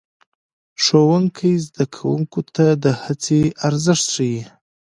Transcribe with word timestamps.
ښوونکی 0.83 1.53
زده 1.65 1.85
کوونکو 1.95 2.39
ته 2.55 2.65
د 2.83 2.85
هڅې 3.03 3.41
ارزښت 3.67 4.05
ښيي 4.13 4.41